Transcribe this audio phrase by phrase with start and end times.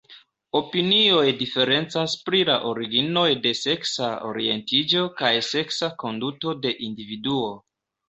[0.59, 7.59] Opinioj diferencas pri la originoj de seksa orientiĝo kaj seksa konduto de individuo.